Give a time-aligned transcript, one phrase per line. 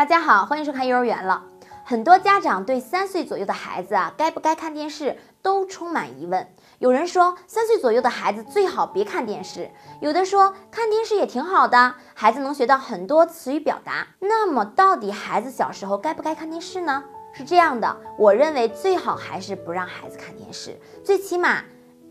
[0.00, 1.44] 大家好，欢迎收看幼儿园了。
[1.84, 6.48] 很多家长对三岁左右的孩子啊，该不该看电视都充满疑问。
[6.78, 14.06] 有人说三岁左右的孩子最好别看电视，有的说看电视也挺好的，孩子能学到很多词语表达。
[14.20, 17.04] 那么到底孩子小时候该不该看电视呢？
[17.34, 21.62] 是这样的，我认为最好还是不让孩子看电视，最起码。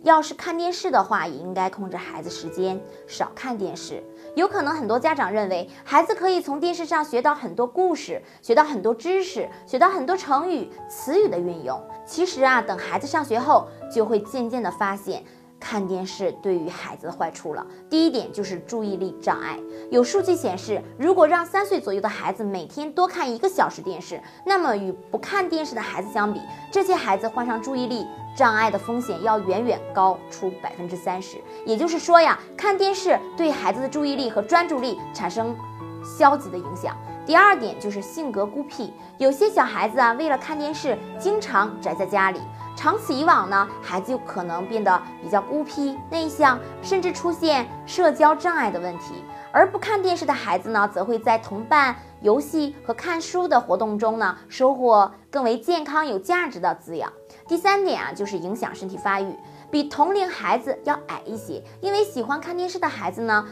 [0.03, 4.01] 要是看电视的话，也应该控制孩子时间，少看电视。
[4.35, 11.81] 有可能很多家长认为，孩子可以从电视上学到很多故事，学到很多知识，学到很多成语、词语的运用。
[12.05, 15.23] 其实啊，等孩子上学后，就会渐渐的发现。
[15.59, 17.65] 看电视对于孩子的坏处了。
[17.89, 19.59] 第一点就是注意力障碍。
[19.91, 26.39] 有数据显示，如果让三岁左右的孩子每天多看一个小时电视，那么与不看电视的孩子相比，
[26.71, 31.37] 这些孩子患上注意力障碍的风险要远远高出百分之三十。
[31.65, 35.55] 也就是说呀，看电视对孩子的注意力和专注力产生
[36.03, 36.95] 消极的影响。
[37.25, 42.39] 第二点就是性格孤僻，有些小孩子啊，为了看电视，经常宅在家里。
[42.79, 49.15] 长此以往呢，孩子就可能变得比较孤僻、内向，甚至出现社交障碍的问题。
[49.51, 57.11] 而不看电视的孩子呢，则会在同伴、游戏和看书的活动中呢，收获更为健康、有价值的滋养。
[57.49, 59.35] 第三点啊，就是影响身体发育，
[59.69, 61.61] 比同龄孩子要矮一些。
[61.81, 63.45] 因为喜欢看电视的孩子呢。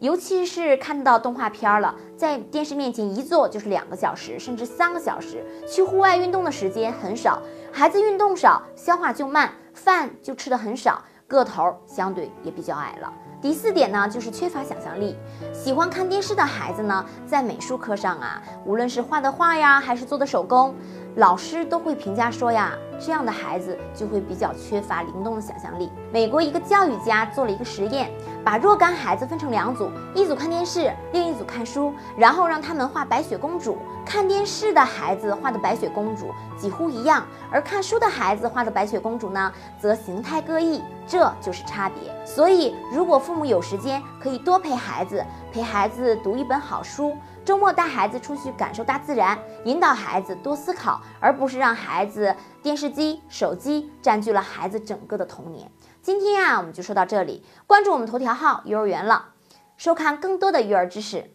[0.00, 7.42] 尤其是看到动画片了，在电视面前一坐就是两个小时，甚至三个小时，去户外运动的时间很少，
[7.72, 13.12] 孩子运动少，消化就慢，饭就吃的很少，个头相对也比较矮了。
[13.40, 15.16] 第四点呢，就是缺乏想象力。
[15.52, 20.76] 喜欢看电视的孩子呢，在美术课上啊，无论是画的画呀，还是做的手工，
[21.16, 22.72] 老师都会评价说呀，
[23.04, 25.90] 这样的孩子就会比较缺乏灵动的想象力。
[26.12, 28.10] 美国一个教育家做了一个实验。
[28.44, 33.78] 把若干孩子分成两组，一组看电视，另一组看书，然后让他们画白雪公主。
[34.04, 42.12] 看电视的孩子画的白雪公主几乎一样，而看书的孩子画的白雪公主呢，则形态各异，这就是差别。
[42.26, 55.70] 所以，如果父母有时间，可以多陪孩子，陪孩子读一本好书，周末带孩子出去感受大自然，引导孩子多思考，而不是让孩子电视机、手机占据了孩子整个的童年。
[56.00, 57.44] 今天啊，我们就说到这里。
[57.66, 59.34] 关注我们头条号“幼儿园了”，
[59.76, 61.30] 收看更多的育儿知识。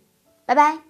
[0.46, 0.87] 拜拜。